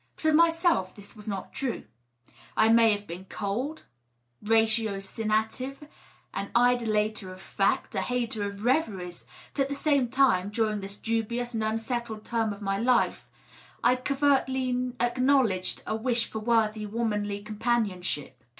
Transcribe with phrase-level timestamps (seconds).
[0.15, 1.83] But of myself this was not true.
[2.55, 3.83] 1 may have been cold,
[4.43, 5.87] ratiocinative,
[6.33, 10.95] an idolater of fact, a hater of reveries, but at the same time, during this
[10.97, 13.27] dubious and unsettled term of my life,
[13.83, 18.43] I covertly acknowledged a wish for worthy womanly companionship.